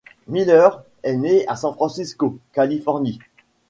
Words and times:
Miller 0.27 0.69
est 1.03 1.15
né 1.15 1.45
à 1.47 1.55
San 1.55 1.73
Francisco, 1.75 2.39
Californie. 2.53 3.19